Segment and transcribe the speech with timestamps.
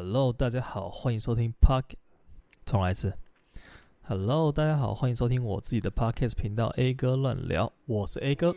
[0.00, 1.96] Hello，大家好，欢迎收听 Park。
[2.64, 3.14] 重来一次。
[4.02, 8.54] Hello，大家好，欢迎收听我自己的 Podcast 频道 A 哥乱聊，我是 A 哥。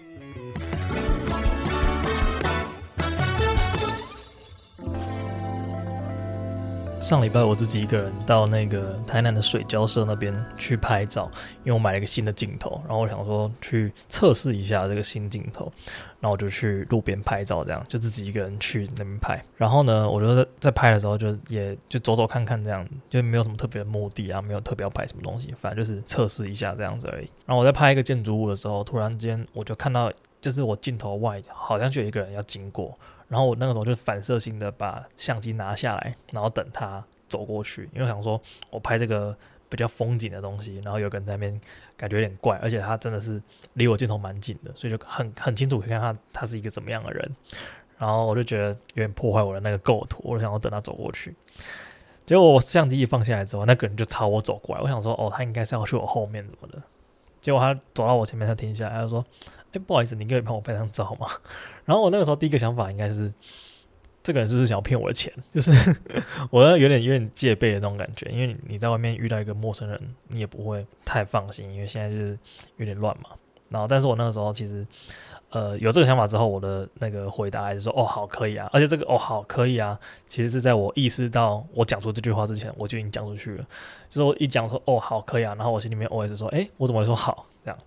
[7.02, 11.30] 上礼拜我自己一个人到那个台南的水交社那边去拍照，
[11.64, 15.66] 因为我买了一个新的镜头，然后我想说去测试一下这个新镜头，
[16.20, 19.44] 然后我就去路边拍照，这样就自己一个人去那边拍。
[19.58, 27.28] 然后呢，我就在在拍的时候就也就走走看看这样，就没有什么特别的目的啊，没有特别要拍什么东西，反正就是测试一下这样子而已。
[27.48, 32.98] 然后我在拍一个建筑物的时候，突然间我就看到，就是我镜头外好像就有一个人要经过。
[33.30, 39.34] 然后我那个时候就反射性的把相机拿下来，然后等他走过去，因为想说我拍这个
[39.70, 41.62] 比较风景的东西，然后有个人在那边
[41.96, 43.42] 感觉有点怪，而且他真的是
[43.76, 47.36] 离我镜头蛮近的，所以就很 很清楚可以看他他是一个怎么样的人。
[47.98, 51.34] 然后我就觉得有点破坏我的那个构图，我就想要等他走过去。
[52.26, 56.82] 结果我相机一放下来之后，那个人就朝我走过来，我想说哦，他应该是要去我后面怎么的。
[57.40, 59.26] 结果他走到我前面，他停下来，他就说。
[59.74, 61.28] 哎，不好意思，你可以帮我拍张照吗？
[61.86, 63.32] 然后我那个时候第一个想法应该是，
[64.24, 65.32] 这个人是不是想要骗我的钱？
[65.54, 65.72] 就是
[66.50, 72.38] 我有点有点戒备的那种感觉，因为你在外面遇到一个陌生人，你也不会太放心，因为现在就是
[72.78, 73.30] 有点乱嘛。
[73.70, 74.86] 然后，但是我那个时候其实，
[75.52, 78.70] 呃，有这个想法之后，我的那个回答还是说，哦，好，可以啊。
[78.72, 83.66] 而且这个，哦，好，可以啊，其实是在我意识到我讲出这句话之前，我就已经讲出去了。
[84.10, 87.78] 就是我一讲说，哦，好，可以啊，然后我心里面 OS 说，哎，我怎么会说好这样？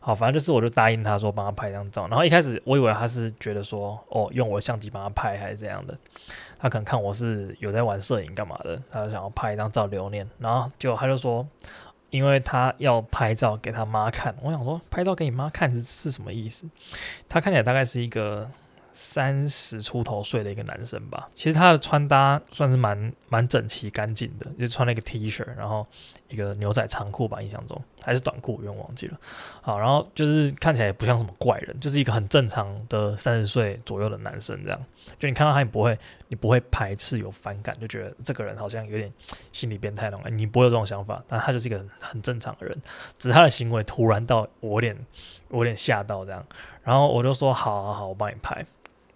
[0.00, 5.96] 好，反正就是我就答应他说帮他拍一张照，然后一开始我以为他是觉得说哦，用我的相机帮他拍还是这样的，
[6.58, 11.46] 他可能看我是有在玩摄影干嘛的，他就想要拍一张照留念，然后就他就说，
[12.10, 16.68] 因为他要拍照给他妈看，我想说拍照给你妈看是是什么意思？
[17.28, 18.50] 他看起来大概是一个。
[19.02, 25.86] 三十出头岁的一个男生吧，其实他的穿搭算是蛮蛮整齐干净的，就穿了一个 T 恤，然后
[26.28, 29.18] 一个牛仔长裤吧，印象中还是短裤，我有点忘记了。
[29.62, 34.78] 好，然后就是看起来也不像什么怪人，就是一个很正常的三十岁左右的男生这样。
[35.18, 39.10] 就你看到他，你不会你不会排斥有反感，就觉得这个人好像有点
[39.50, 41.24] 心理变态那种，你不会有这种想法。
[41.26, 42.82] 但他就是一个很，很正常的人，
[43.16, 45.06] 只是他的行为突然到我有点
[45.48, 46.44] 我有点吓到这样，
[46.84, 48.62] 然后我就说好好好，我帮你拍。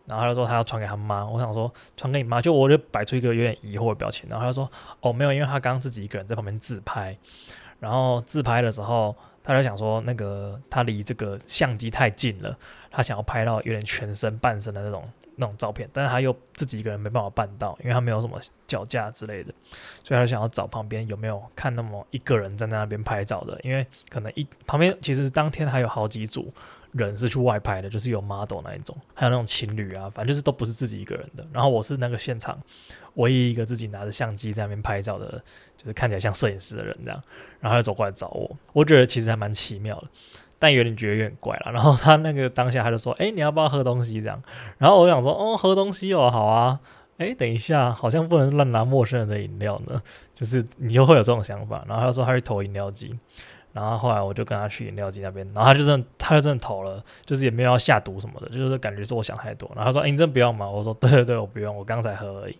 [0.06, 4.28] 然后他就说他要传给他妈，我想说传给你妈，就我就摆出一个有点疑惑的表情。
[4.28, 4.70] 然后他就说
[5.00, 7.16] 哦没有，因为他刚刚自己一个人在旁边自拍，
[7.80, 12.56] 然后自拍的时候他就想说那个他离这个相机太近了，
[12.90, 19.52] 他想要拍到有点全身半身的那种那种照片，但是他又自己一个人没办法办到，因为他没有什么脚架之类的，
[20.02, 26.52] 所以他就想要找旁边有没有看那么一个人站在那边拍照的，因为可能一旁边其实当天还有好几组。
[26.94, 31.46] 人是去外拍的，就是有 model 那一种，还有那种情侣啊，反正就是都不是自己一个人的。
[31.52, 32.58] 然后我是那个现场
[33.14, 35.42] 唯一一个自己拿着相机在那边拍照的，
[35.76, 37.20] 就是看起来像摄影师的人这样。
[37.60, 40.08] 然后他就走过来找我，我觉得其实还蛮奇妙的，
[40.58, 41.72] 但有点觉得有点怪了。
[41.72, 44.42] 然后他那个当下他就说：“哎，你要不要喝东西？”这样。
[44.78, 46.80] 然后我想说：“哦，喝东西哦，好啊。”
[47.16, 50.02] 哎，等一下，好像不能乱拿陌生人的饮料呢，
[50.34, 51.84] 就是你就会有这种想法。
[51.88, 53.16] 然后他就说他去投饮料机。
[53.74, 59.68] 然后后来我就跟他去饮料机那边，然后他就真的，他就真的投了，就是也没有要下毒什么的，就是感觉是我想太多。
[59.74, 62.56] 然后他说：“哎，你真的不要吗？”我说：“对对对，我不用，我刚才喝而已。”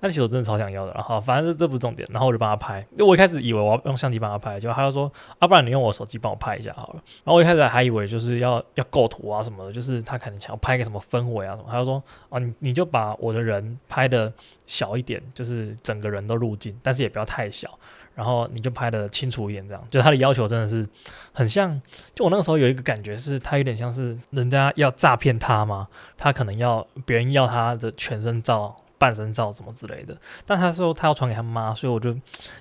[0.00, 0.92] 但其实我真的超想要的。
[0.94, 2.08] 然后反正这这不重点。
[2.10, 11.68] 然后我就帮他拍，因为我一开始以为我要用相机帮他拍，结果他就说：“啊，不然你用我手机帮我拍一下好了。”然后我一开始还以为就是要要构图啊什么的，就是他可能想要拍个什么氛围啊什么。
[11.70, 14.32] 他就说：“啊，你你就把我的人拍的
[14.66, 17.70] 小一点，就是整个人都入镜，但是也不要太小。”
[18.12, 20.86] 然后你就拍得清楚一点，这样就他的要求真的是
[21.32, 21.80] 很像。
[22.14, 30.16] 就我那个时候有一个感觉是，他有点像是人家要诈骗他嘛，他可能要别人要他的全身照、半身照什么之类的。
[30.46, 32.14] 但他说他要传给他妈，所以我就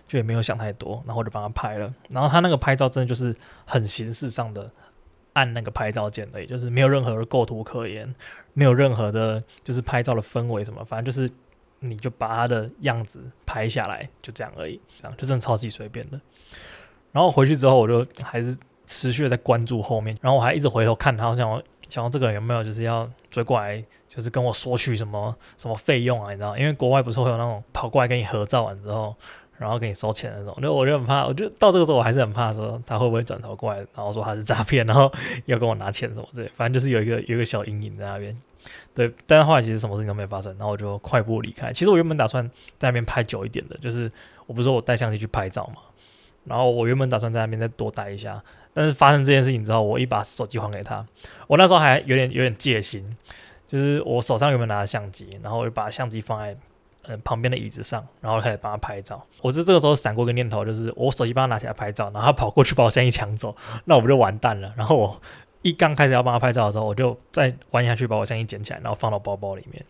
[0.08, 1.94] 就也没有想太多，然后我就帮他拍了。
[2.10, 3.36] 然后他那个拍照真的就是
[3.66, 4.72] 很形式上的
[5.34, 8.16] 按那个拍照键而已，就是没有任何的构图可言，
[8.54, 11.30] 没有任何的就是拍照的氛围什么，反正就是。
[11.82, 16.20] 你就把他的样子拍下来，就这样而已，这样就真的超级随便的。
[17.14, 18.58] 然后回去之后，我就还是
[18.90, 21.48] 持续的在关注后面，然后我还一直回头看他，好像
[21.88, 26.58] 想想这个人有没有就是要追过来，就是跟我索取什么什么费用啊，你知道？
[26.58, 29.16] 因为国外不是会有那种跑过来跟你合照完之后，
[29.60, 35.12] 然后给你收钱的那种，就我就很怕，我就到这个时候我还是很怕说他会不会转头过来，然后说他是诈骗， 然后
[35.46, 38.36] 要跟我拿钱什么之类，反正就是有一个有一个小阴影在那边。
[38.94, 41.72] 对，但是后来其实什么事情都没发生，然后我就快步离开。
[41.72, 42.46] 其实我原本打算
[42.78, 44.12] 在那边拍久一点的，就是
[44.48, 45.82] 我不是说我带相机去拍照嘛，
[46.50, 48.44] 然后我原本打算在那边再多待一下。
[48.72, 51.06] 但是发生这件事情之后，我一把手机还给他，
[51.48, 53.18] 我那时候还有点有点戒心，
[53.68, 56.56] 就是我手上有没有拿着相机，然后我就把相机放在
[57.02, 59.22] 呃旁边的椅子上，然后开始帮他拍照。
[59.42, 63.54] 我是这个时候闪过一个念头，就是我手机帮他拿起来拍照，然后他跑过去把我相机抢走，
[63.86, 64.72] 那我不就完蛋了？
[64.78, 65.22] 然后我
[65.64, 69.84] 一刚开始要帮他拍照的时候，我就再弯下去把我相机捡起来，然后放到包包里面，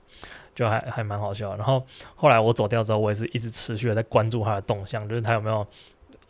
[0.56, 1.56] 就还还蛮好笑。
[1.58, 1.86] 然后
[2.16, 5.68] 后来我走掉之后，我也是一直持续的在关注他的动向，就是他有没有。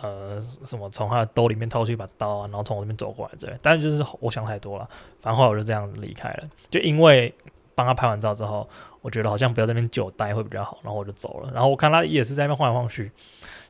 [0.01, 3.54] 呃，什么从他的兜里面掏出一把刀啊，然后从我这边走过来之类。
[3.62, 6.50] 但是就是我想太多了，反正后来我就这样子离开了。
[6.72, 7.34] 就因为
[7.75, 8.68] 帮他拍完照之后，
[9.01, 11.51] 我觉得好像不要在那边久待会比较好，然后我就走了。
[11.54, 13.12] 然后我看他也是在那边晃来晃去，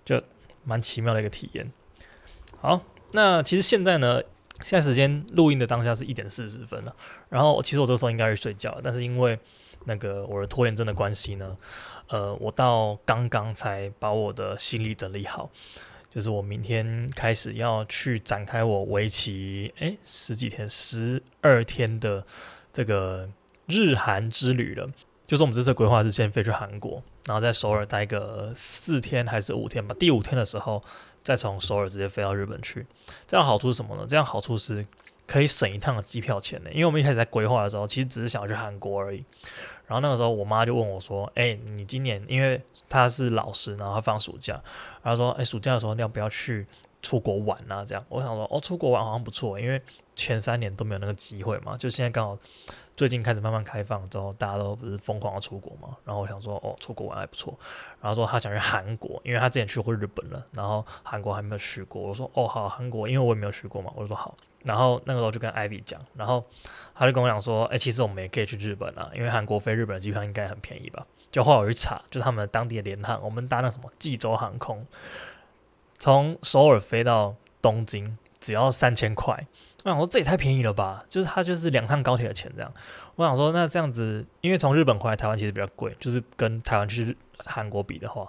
[0.06, 0.22] 就
[0.64, 1.72] 蛮奇妙的一个体验。
[2.62, 2.80] 好，
[3.14, 4.22] 那其实现在呢，
[4.62, 6.96] 现在时间录音的当下是一点四十分了。
[7.30, 9.40] 然后其实我这个时候应该去睡觉，但是因为
[9.86, 11.58] 那个我的拖延症的关系呢，
[12.08, 15.50] 呃，我到刚刚才把我的行李整理好。
[16.10, 22.26] 就是我明天开始要去展开我为期诶十几天十二天的
[22.74, 23.30] 这个
[23.68, 24.88] 日韩之旅了。
[25.28, 29.96] 就是我们这次规划是先飞去韩国，然后在首尔待个四天还是五天吧。
[30.00, 30.84] 第五天的时候
[31.22, 32.84] 再从首尔直接飞到日本去。
[33.28, 34.08] 这样好处是什么呢？
[34.10, 34.84] 这样好处是
[35.28, 36.72] 可以省一趟机票钱呢。
[36.72, 39.24] 因为我们一开始在规划的时候，其实只是想要去韩国而已。
[39.90, 44.54] 然后那个时候，我妈就问我说：“哎，你今年因为她是老师，然后放暑假，
[45.02, 46.68] 然后说，哎，暑假的时候要不要去
[47.02, 47.86] 出国玩啊？
[47.86, 49.82] 这样，我想说，哦，出国玩好像不错，因为
[50.16, 52.38] 前三年都没有那个机会嘛，就现在刚好
[52.98, 55.96] 最近开始慢慢开放之后，大家都不是疯狂的出国嘛。
[56.04, 57.58] 然后我想说，哦，出国玩还不错。
[58.02, 62.02] 然后说他想去韩国，因为他之前去过日本了，然后韩国还没有去过。
[62.02, 63.92] 我说，哦，好，韩国，因为我也没有去过嘛。
[63.96, 64.36] 我就说好。
[64.66, 66.44] 然后那个时候就跟 Ivy 讲，然后
[66.94, 71.08] 他就跟我讲说，哎，其实我们也可以去日本啊，因为韩国飞日本的机票应该很便宜吧？
[71.32, 74.86] 就后来我去查，就他们当地的联航，我们搭那什么济州航空，
[76.00, 79.46] 从首尔飞到东京只要三千块。
[79.84, 81.06] 我想说这也太便宜了吧？
[81.08, 82.74] 就是它就是两趟高铁的钱这样。
[83.16, 87.16] 我想说那这样子，因为从日本回来台湾其实比较贵，就是跟台湾去
[87.46, 88.28] 韩国比的话。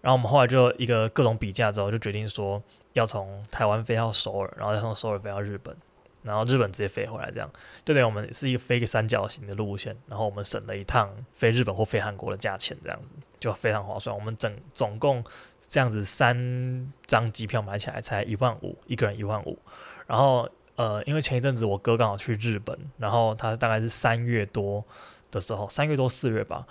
[0.00, 2.62] 然后我们后来就一个各种比价之后，就决定说
[2.92, 5.76] 要从台湾飞到首尔，然后再从首尔飞到日本，
[6.22, 7.50] 然后日本直接飞回来，这样
[7.84, 14.14] 就等于我们是一个飞一个三角形的路线，然后我们省了一趟飞日本或飞韩国的价钱，这样子就非常划算。
[14.14, 15.22] 我们整总共
[15.68, 19.58] 这样子三张机票买起来才一万五，一个人一万五。
[20.06, 24.84] 然后呃，因为前一阵子我哥刚好去日本，然后他大概是三月多
[25.30, 26.66] 的时候，三月多四月吧，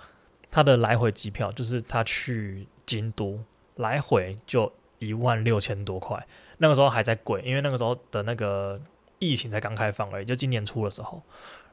[0.50, 2.66] 他的来回机票就是他去。
[2.88, 3.38] 京都
[3.76, 8.80] 来回就一万六千多块，那个时候还在贵，因为那个时候的那个
[9.18, 11.22] 疫情才刚开放而已，就今年初的时候，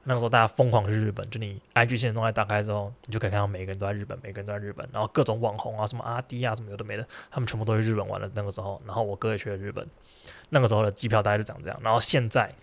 [0.07, 8.30] 那个时候大家疯狂去日本，就你 IG 现在动态打开之后，你就可以看到每个人都在日本，每个人都在日本，然后各种网红啊，什么阿迪啊，什么有的没的，他们全部都去日本玩了。
[8.36, 9.86] 那个时候，然后我哥也去了日本，
[10.50, 12.54] 那个时候的机票大概就长这样，然后现在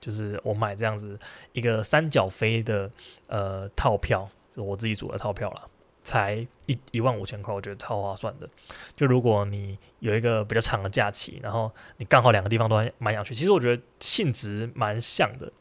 [0.00, 1.18] 就是我买这样子
[1.52, 2.90] 一个三角飞的
[3.28, 5.68] 呃套票，就我自己组的套票了。
[6.08, 8.48] 才一一万五千块，我觉得超划算的。
[8.96, 15.52] 就如果你有一个比较长的假期，然后你刚好两个地方都蛮想去，其实我觉得性质蛮像的。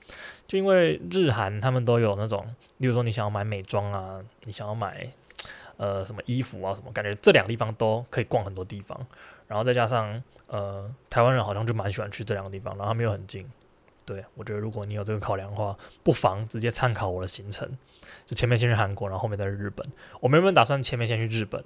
[0.47, 2.47] 就因为日韩他们都有那种，
[2.77, 5.11] 例如说你想要买美妆啊，你想要买
[5.75, 8.97] 呃什么衣服啊什么，感觉这两个地方都可以逛很多地方。
[9.47, 13.45] 然后再加上呃台湾人好像就蛮喜欢去这两个地方，然后他们又很近。
[14.07, 17.69] 对，我觉得如果你有这个考量的话，不妨直接参考我的行程，
[18.25, 19.85] 就前面先去韩国，然后后面再去日本。
[20.21, 21.61] 我们原本打算前面先去日本，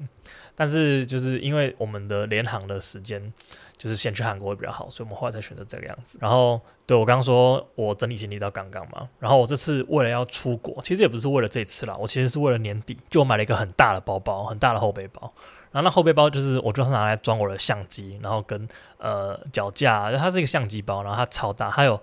[0.55, 3.31] 但是就是因为我们的联航的时间
[3.77, 6.17] 就是先去韩国会比较好，所以我们后来才选择这个样子。
[6.19, 15.31] 然后对我刚刚说我整理行李到刚刚嘛，然后我这次为了要出国，其实也不是为了这次啦，我其实是为了年底就我买了一个很大的包包，很大的后背包。
[15.72, 22.00] 然后那后背包就是我就是拿来装我的相机，然后跟呃脚架，它是一个相机包，然后它超大，它有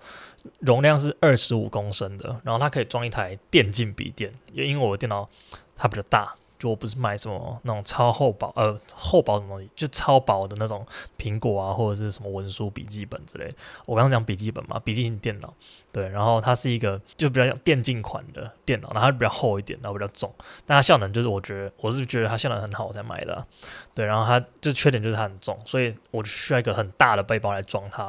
[0.61, 5.29] 容量是二十五公升的，然后它可以装一台电竞笔电，因为我的电脑
[5.77, 6.35] 它比较大。
[6.59, 10.85] 就我不是买什么那种超厚薄呃厚薄什么东西，就超薄的那种
[11.17, 13.49] 苹果啊或者是什么文书笔记本之类。
[13.87, 15.55] 我刚刚讲笔记本嘛，笔记型电脑，
[15.93, 20.35] 对，然后它是一个就比较像电竞款的电脑，然后它比较厚一点，然后比较重，
[20.67, 23.47] 但它效能就是我觉得我是觉得它效能很好我才买的，
[23.95, 28.07] 对，然后它就缺点就是它很重，所以我就需要一个很大的背包来装它，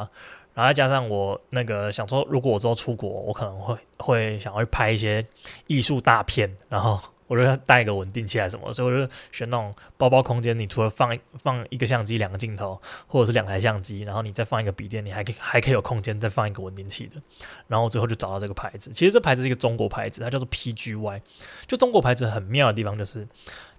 [0.55, 5.23] 然后再加上我那个想说，如果我之后出国，我可能会会想要去拍一些
[5.67, 6.99] 艺术大片，然后。
[7.29, 10.57] 我就要带一个稳定器还是什么，所以我就选那种包包空间。
[10.57, 17.21] 你除了放放一个相机、两个镜头，或者是两台相机，然后你再放一个笔电，你还可以还可以有空间再放一个稳定器的。
[17.67, 21.21] 然后最后就找到这个牌子，其实这牌子是一个中国牌子，它叫做 PGY。
[21.67, 23.27] 就中国牌子很妙的地方就是，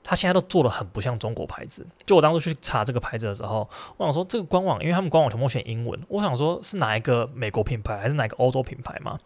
[0.02, 1.86] 他现在都做的很不像中国牌子。
[2.06, 9.18] 就我当初去查这个牌子的时候，我想说这个官网，因为他们官网全部选英文，我想说是哪一个美国品牌还是哪个欧洲品牌嘛？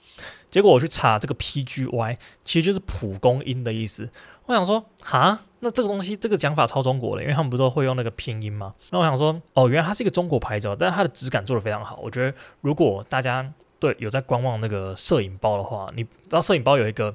[0.51, 4.09] 结果我去查这个 PGY，其实就是蒲公英的意思。
[4.47, 8.75] 我想说，哈，那这个东西这个讲法超中国的，因为他们不都会用那个拼音吗？
[8.91, 11.99] 那我想说，哦，原来它是一个中国牌子，但是它的质感做的非常好。
[12.03, 17.15] 我觉得如果大家对有在观望那个摄影包的话，你知道摄影包有一个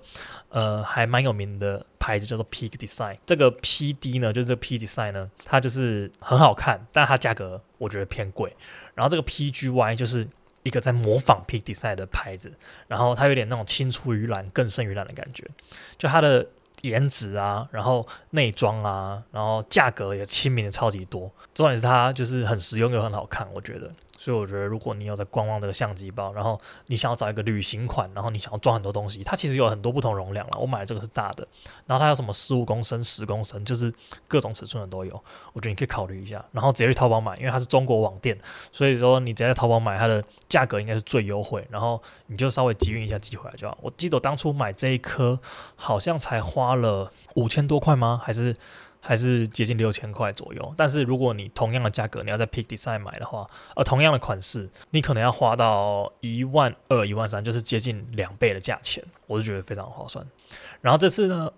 [0.49, 8.55] 呃还蛮有名的牌子叫做 Peak Design，这个 PD 呢就是这个 P Design 呢，它就是很好看，但它价格我觉得偏贵。
[8.95, 10.27] 然后这个 PGY 就是
[10.63, 12.51] 一个在模仿 Peak Design 的牌子，
[12.87, 15.45] 然后它有点那种青出于蓝更胜于蓝的感觉，
[15.97, 16.47] 就它的。
[16.81, 23.91] 颜值啊，然后内装啊，然后价格也亲民的超级多，重点是它就是很实用又很好看，我觉得。
[24.19, 30.59] 所以我觉得，如果你有在观望这个相机包，然后你想要找一个旅行款，然后你想要装很多东西，它其实有很多不同容量了。
[30.59, 31.47] 我买的这个是大的，
[31.85, 33.91] 然后它有什么十五公升、十公升，就是
[34.27, 35.13] 各种尺寸的都有。
[35.53, 38.37] 我觉得你可以考虑一下，然后直接去淘宝买，因为它是中国网店，
[38.73, 41.65] 所以说你直接在淘宝买，它的价格应该是最优惠。
[41.69, 43.77] 然后你就稍微集运一下寄回来就好。
[43.81, 45.39] 我记得我当初买这一颗
[45.77, 48.19] 好像才花了五千多块吗？
[48.21, 48.53] 还是？
[49.01, 60.25] 还是接近六千块左右，但是如果你同样的价格，你要在 Peak Design 买的话，呃，同样的款式，你可能要花到一万二、一万三，就是接近两倍的价钱，我就觉得非常划算。
[60.81, 61.51] 然后这次呢，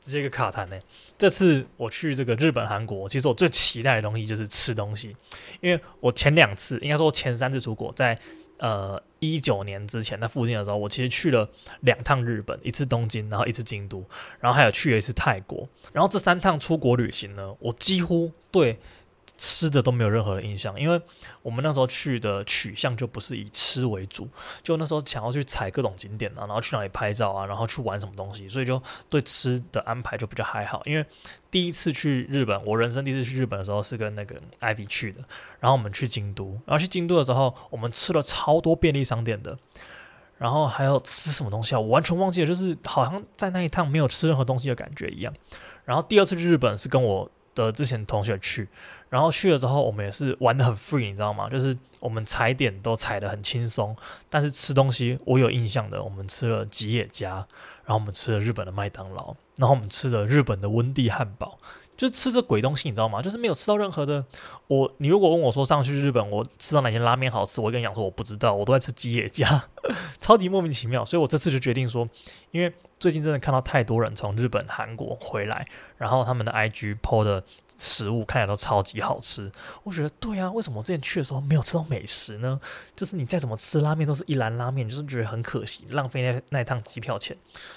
[0.00, 0.78] 直接一个卡弹呢，
[1.18, 5.16] 这次我去这个日本、韩国，其实我最期待的东西就是吃东西，
[5.60, 8.18] 因为我前两次，应该说前三次出国，在
[8.60, 9.02] 呃。
[9.22, 11.46] 一九年之前，在附近的时候，我其实去了
[11.80, 14.02] 两趟日本，一次东京，然后一次京都，
[14.40, 15.68] 然后还有去了一次泰国。
[15.92, 18.78] 然后这三趟出国旅行呢，我几乎对。
[19.40, 21.00] 吃的都没有任何的印象，因为
[21.40, 24.28] 我们那时候去的取向就不是以吃为主，
[24.62, 30.82] 就那时候想要去踩各种景点啊，然后去哪里拍照啊，然后去玩什么东西，所以就对吃的安排就比较还好。
[30.84, 31.02] 因为
[31.50, 35.20] 第一次去日本，我人生第一次去日本的时候是跟那个 Ivy 去的，
[35.58, 39.58] 然后我们去京都，然后去京都的时候，我们吃了超多便利商店的，
[40.36, 45.32] 然后还有吃什么东西啊，我完全忘记了，就是好像在那一趟没有吃任何东西的感觉一样。
[45.86, 47.28] 然后第二次去日本是跟我
[47.66, 48.68] 的之前同学去。
[49.08, 51.48] 然后去了之后，我们也是玩的很 free，你知道吗？
[51.48, 53.96] 就是我们踩点都踩得很轻松，
[54.28, 57.44] 但是吃东西我有印象的，我们吃了吉野家，
[57.84, 61.58] 然后我们吃了日本的麦当劳，然后我们吃了日本的温蒂汉堡，
[62.00, 63.20] 就是吃这鬼东西，你知道吗？
[63.20, 64.24] 就是没有吃到任何的。
[64.68, 69.68] 我你如果问我说上去日本我吃到哪间拉面好吃，我跟你讲说我不知道，我都在吃吉野家，
[70.18, 71.04] 超级莫名其妙。
[71.04, 72.08] 所以我这次就决定说，
[72.52, 75.66] 因为最近真的看到太多人从日本、韩国回来，
[75.98, 77.44] 然后他们的 IG po 的。
[77.82, 79.50] 食物看起来都超级好吃，
[79.84, 82.60] 我觉得对啊，为什么我之前去的时候没有吃到美食呢？
[82.94, 87.34] 就是你再怎么吃拉面都是一兰拉面，就是觉得很可惜，浪费那那一趟机票钱。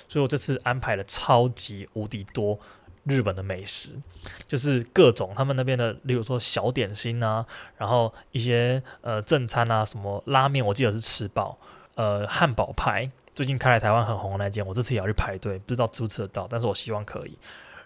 [0.10, 2.60] 所以我这次安排了超级无敌多
[3.06, 4.00] 日本的美食，
[4.48, 7.46] 就是各种他们那边的，例如说小点心啊，
[7.78, 11.58] 然后一些呃正餐啊，什么拉面，我记得是吃饱，
[11.96, 17.38] 呃汉堡派，最近开来台湾很红那间，我这次也要去排队，不知道吃不吃得到，但是我希望可以。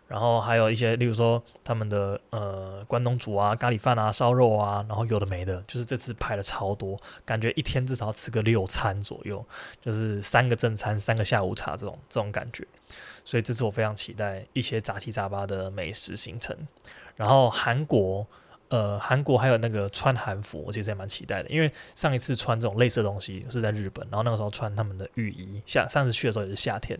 [0.08, 9.46] 然后还有一些，例如说他们的呃关东煮啊、咖喱饭啊、烧肉啊，然后有的没的，就是这次排了超多，感觉一天至少吃个六餐左右，
[9.82, 12.66] 就是三个正餐、三个下午茶这种这种感觉。
[13.26, 16.56] 所以这次我非常期待一些杂七杂八的美食行程。
[17.16, 18.26] 然后韩国。
[18.70, 27.00] 呃，韩国还有那个穿韩服，我其实也蛮期待的，因为上一次穿这种类似的东西是在日本，然后那个时候穿他们的浴衣，夏上次去的时候也是夏天，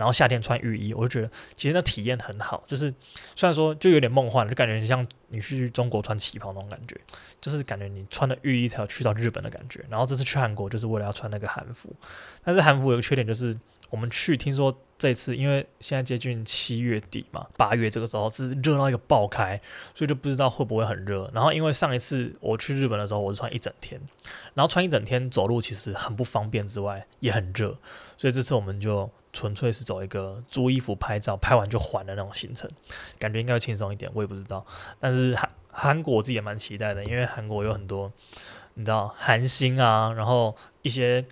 [0.00, 2.92] 然后夏天穿浴衣，我就觉得其实那体验很好，就是
[3.36, 6.98] 虽然说就有点梦幻，就感觉像你去中国穿旗袍那种感觉，
[7.38, 11.94] 就是感觉你穿的浴衣才有去到日本的感觉，然后这次去韩国就是为了要穿那个韩服，
[12.42, 13.54] 但是韩服有个缺点就是。
[13.90, 19.60] 我们去听说这次，因为现在接近七月底嘛，八月这个时候是热到一个爆开，
[19.96, 21.28] 所以就不知道会不会很热。
[21.34, 24.00] 然后因为上一次我去日本的时候，我是穿一整天，
[24.54, 27.76] 然后穿一整天走路其实很不方便，之外也很热，
[28.16, 32.70] 所以这次我们就纯粹是走一个租衣服拍照，拍完就还的那种行程，
[33.18, 34.10] 感觉应该会轻松一点。
[34.14, 34.64] 我也不知道，
[34.98, 38.12] 但是韩韩国我自己也蛮期待的，因为韩国有很多
[38.74, 41.24] 你知道韩星啊，然后一些。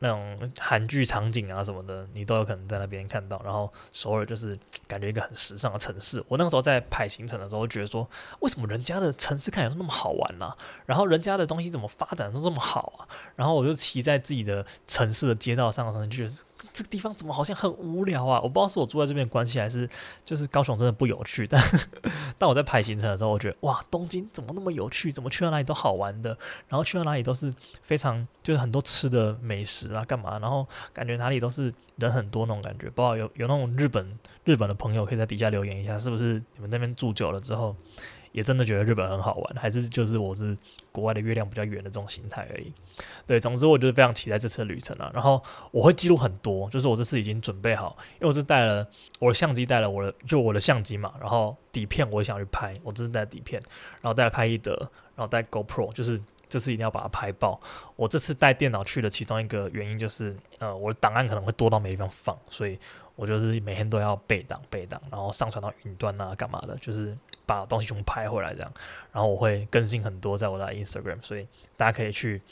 [0.00, 3.42] 那种韩剧场景啊什么的，你都有可能在那边看到。
[3.44, 6.22] 然后首尔就是感觉一个很时尚的城市。
[6.28, 10.56] 我那个时候在排行程的时候，觉得说，为什么人家的城市看起来都那么好玩呢、啊？
[10.86, 13.08] 然后人家的东西怎么发展都这么好啊？
[13.34, 16.32] 然后我就骑在自己的城市的街道上，就觉得
[16.72, 18.40] 这个地方怎么好像很无聊啊？
[18.40, 19.88] 我不知道是我住在这边的关系，还是
[20.24, 21.46] 就是高雄真的不有趣。
[21.46, 21.62] 但
[22.38, 25.12] 但我在排行程的时候，我觉得哇，东京怎么那么有趣？
[25.12, 26.36] 怎么去到哪里都好玩的？
[26.68, 30.38] 然后去到哪里都是非常就是很多吃的美食啊，干嘛？
[30.38, 32.86] 然后感觉哪里都是人很多那种感觉。
[32.90, 37.74] 不知道有有那种日本日本的朋友可以在底下留言一下，是不是你们那边住久了之后？
[38.32, 40.56] 也真的觉得日本很好玩，还是就是我是
[40.92, 42.72] 国外的月亮比较圆的这种心态而已。
[43.26, 45.10] 对，总之我就是非常期待这次的旅程啊。
[45.14, 48.86] 然后我会记录很多，就是我这次已经准备好，因为我是带了
[49.18, 51.12] 我的相机，带了我的就我的相机嘛。
[51.20, 53.60] 然后底片我也想去拍，我这是带底片，
[54.00, 54.72] 然后带拍立得，
[55.14, 57.60] 然后带 GoPro，就是这次一定要把它拍爆。
[57.96, 62.78] 我这次带电脑去的其中一个原因就是，呃，我的档案可能会多到没地方放，所以
[63.16, 67.16] 我就是每天都要备档备档，然后上传到云端啊，干嘛的，就是。
[67.48, 68.70] 把东西全部拍回来，这样，
[69.10, 72.42] 然后我会更新很多在我的 Instagram，所以大家可以去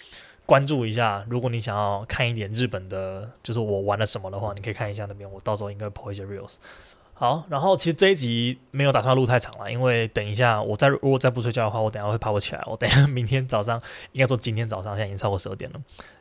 [0.47, 1.23] 关注一下。
[1.29, 5.31] 如果你想要看一点日本的，就是我玩了什么的话，你可以看一下那边。
[5.31, 6.57] 我到时候应该 po 一些 reels。
[7.19, 12.63] 好，然后其实这一集没有打算录太长了，因为等一下我再如果再不睡觉的话，我等下会爬不起来。
[12.67, 13.81] 我等一下明天早上，
[14.13, 15.81] 应该说今天早上，现在已经超过十二点了。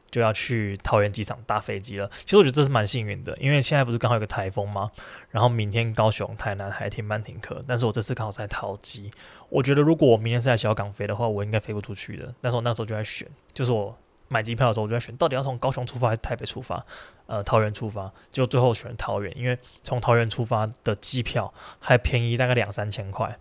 [0.10, 2.10] 就要去桃园机场搭飞机了。
[2.24, 4.90] 其实我觉得这是蛮幸运的，因为现在不是刚好有个台风吗？
[5.32, 9.12] 然后明天高雄、台南还停班停课，但是我这次刚好在桃机。
[9.50, 12.34] 我觉得如果我明天是在小港飞的话，我应该飞不出去的。
[12.40, 13.94] 但是我那时候就在选，就是我
[14.36, 16.86] 买机票的时候我就在选，到底要从高雄出发还是台北出发？
[17.28, 23.38] 呃，桃园出发，就最后选桃园，因为从桃园出发的机票还便宜大概两三千块。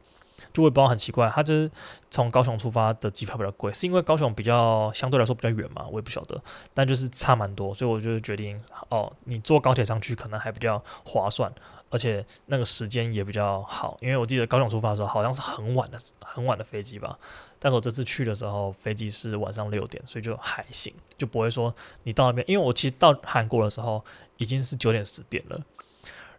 [0.52, 1.70] 就会包很奇怪，他就是
[2.10, 5.86] 从高雄出发的机票比较贵，是因为高雄比较相对来说比较远嘛？
[5.88, 6.40] 我也不晓得，
[6.72, 11.52] 但就是差蛮多，所以我就决定哦，你坐高铁上去可能还比较划算，
[11.90, 17.18] 而且那个时间也比较好，因为我记得高雄出发的时候好像是很晚的很晚的飞机吧，
[17.58, 21.74] 但是我这次去的时候飞机是晚上六点，所以就还行，就不会说
[22.04, 24.04] 你到那边，因为我其实到韩国的时候
[24.36, 25.60] 已经是九点十点了，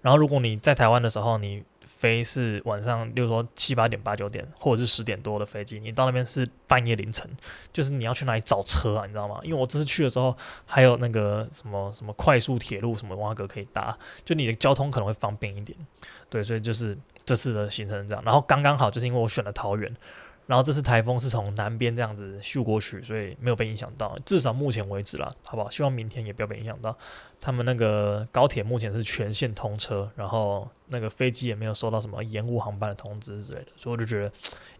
[0.01, 1.63] 然后如果你在台湾的时候你。
[1.85, 7.29] 飞是晚上，比如说七八点、八九点，或者是十点多的飞机，你到那边是半夜凌晨，
[7.71, 9.05] 就是你要去哪里找车啊？
[9.05, 9.39] 你知道吗？
[9.43, 15.77] 因为我这次去的时候，还有那个什么什么快速铁路什么挖格可以搭，就你的交通可能会方便一点。
[16.29, 19.95] 对，所以就是这次的行程这样，然后刚刚好就是因为我选了桃园。
[20.47, 25.69] 然后这次台风是从南边这样子秀过去，所以没有被影响到，至少目前为止啦，好不好？
[25.69, 26.95] 希望明天也不要被影响到。
[27.41, 34.31] 他们那个高铁目前是全线通车，然后那个飞机也没有收到什么延误航班的通知之类的，所以我就觉得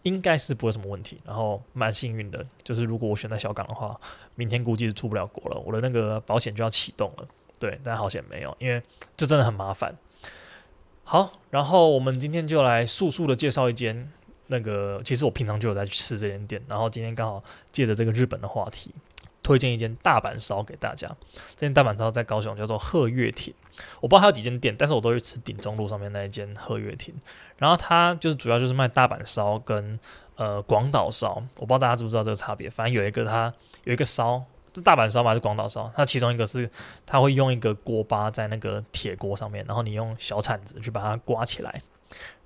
[0.04, 1.20] 应该是不会什么问题。
[1.26, 4.00] 然后蛮幸运的，就是如果我选在小港的话，
[4.36, 7.28] 明天估计是出不了国了，我的那个保险就要启动了。
[7.60, 8.82] 对，但好险没有，因为
[9.18, 9.96] 这真的很麻烦。
[11.04, 14.12] 好，然后我们今天就来速速的介绍一间。
[14.48, 18.94] 那个其实我平常就有在吃这间店，然后今天刚好借着这个日本的话题，
[19.42, 21.08] 推荐一间大阪烧给大家。
[21.55, 23.53] 这间大阪烧在高雄叫做鹤月町，
[24.01, 27.14] 我不知道还有几间店，但是我都去吃鼎中路上面那一间鹤月町。
[27.58, 30.00] 然后它就是主要就是卖大阪烧跟
[30.36, 32.70] 呃广岛烧，我不知道大家知不知道这个差别。
[32.70, 33.53] 反正有一个它
[33.84, 35.92] 有一个烧是大阪烧嘛，还是广岛烧？
[35.96, 36.70] 它其中一个是
[37.05, 41.81] 它会用一个锅巴在那个铁锅上面，然后你用小铲子去把它刮起来，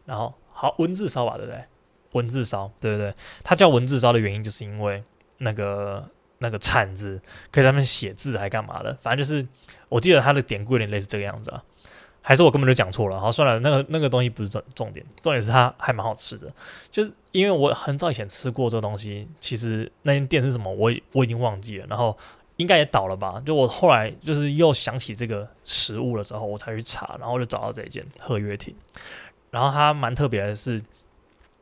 [0.05, 1.63] 然后好文字烧吧，对不对？
[2.13, 3.13] 文字烧，对不对？
[3.43, 5.03] 它叫文字烧的原因，就是因为
[5.37, 6.07] 那个
[6.39, 8.93] 那个铲子可以在上面写字，还干嘛的？
[8.95, 9.47] 反正就是，
[9.89, 11.63] 我记得它的典故有点类似这个样子啊。
[12.21, 13.19] 还是我根本就讲错了？
[13.19, 16.51] 好，算了，那个那个东西不是重重点，重点是它还蛮好吃的。
[16.91, 21.87] 就是因为我很早以前吃过这个东西，其实那间店是什么，我我已经忘记了。
[21.87, 22.15] 然后
[22.57, 23.41] 应该也倒了吧？
[23.45, 28.75] 就我后来就是又想起这个食物的时候，我才去查，然后就找到这一间鹤月亭。
[29.49, 30.83] 然后它蛮特别的是。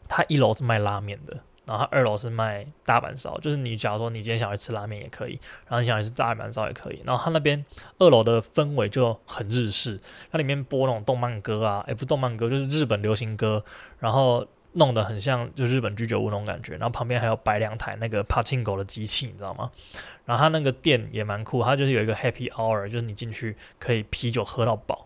[0.07, 7.01] 它一楼是卖拉面的，然后它二楼是卖大阪烧，就是你假如说你今天想去吃拉面也可以，然后你想去吃大阪烧也可以。
[7.03, 7.63] 然后它那边
[7.99, 9.99] 二楼的氛围就很日式，
[10.31, 13.63] 它里面播那种动漫歌啊，也不是动漫歌，就是日本流行歌，
[13.99, 16.73] 然后弄得很像就日本居酒屋那种感觉。
[16.73, 19.69] 然后旁边还有摆两台那个 p a c h i n o 的机器，你知道吗？
[20.25, 25.05] 然后它那个店也蛮酷，它就是有一个 Happy Hour，就是你进去可以啤酒喝到饱，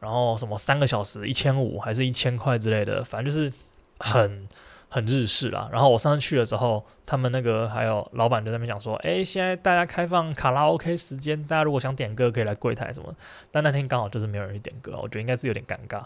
[0.00, 3.52] 然后什么三个小时一千五还是一千块之类的，反正就是。
[4.00, 4.48] 很
[4.88, 13.14] 很日式啦，然后我上次去了之后，他们那个还有老板就在那边讲说，诶，现在大家开放卡拉 OK 时间，大家如果想点歌可以来柜台什么，
[13.52, 16.02] 但那天刚好就是没有人去点歌，我觉得应该是有点尴尬。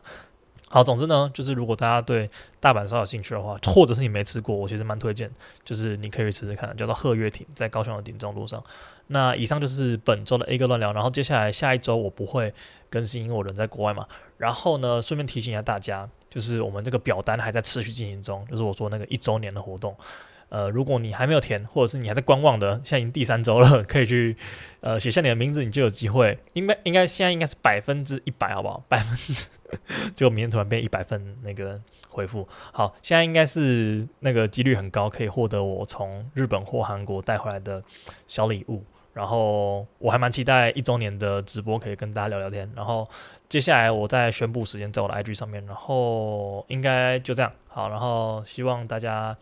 [0.69, 2.29] 好，总之呢，就是如果大家对
[2.59, 5.31] 大阪烧有兴趣的话，或者是你没吃过，我其实蛮推荐，
[5.65, 8.61] 就是你可以去吃吃看，叫做鹤月亭，在高雄的鼎中路上。
[9.07, 12.53] 那以上就是本周的 A 哥乱聊，然后接下来下一周我不会
[12.91, 14.09] 更新，因为我人在国外嘛。
[14.39, 19.97] 然后呢，顺便提醒一下大家，就是我们这个表单还在持续进行中，就是我说那个一周年的活动，
[20.49, 24.37] 呃，如果你还没有填，或者是你还在观望的，现在已经第三周了，可以去
[24.81, 26.37] 呃写下你的名字，你就有机会。
[26.55, 28.85] 应该应该现在应该是百分之一百，好不好？
[28.89, 29.47] 百分之
[30.17, 32.49] 就明天突然变一百份那个回复。
[32.73, 37.81] 好，现在应该是那个几率很高，可以获得我从日本或韩国带回来的
[38.27, 38.83] 小礼物。
[39.15, 42.71] 然后我还蛮期待一周年的直播，可以跟大家聊聊天。
[42.77, 43.09] 然后
[43.49, 45.65] 接下来我再宣布时间，在我的 IG 上面。
[45.65, 47.51] 然后应该就这样。
[47.69, 49.35] 好，然后希望大家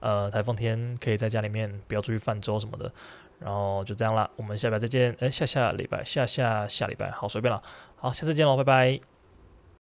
[0.00, 2.90] 呃台风天可以在家里面不要出去泛舟什么的。
[3.38, 5.14] 然后就这样啦，我们下礼拜再见。
[5.20, 7.62] 哎，下下礼拜，下下下礼拜，好随便了。
[7.96, 9.17] 好，下次见喽，拜拜。